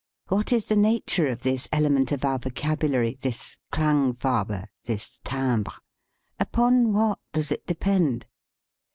[0.29, 5.73] What is the nature of this element of our vocabulary this Klangfarbe, this Timbre?
[6.39, 8.25] Upon what does it depend